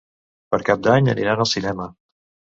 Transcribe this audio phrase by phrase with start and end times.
[0.55, 1.89] Per Cap d'Any aniran al cinema.